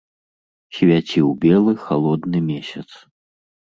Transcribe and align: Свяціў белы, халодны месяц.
Свяціў 0.77 1.27
белы, 1.45 1.71
халодны 1.87 2.39
месяц. 2.51 2.87